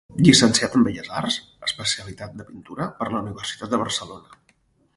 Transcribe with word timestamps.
Llicenciat 0.27 0.77
en 0.77 0.85
Belles 0.87 1.09
Arts, 1.19 1.35
especialitat 1.67 2.33
de 2.39 2.47
pintura, 2.47 2.87
per 3.03 3.09
la 3.13 3.21
Universitat 3.27 3.75
de 3.77 3.81
Barcelona. 3.83 4.43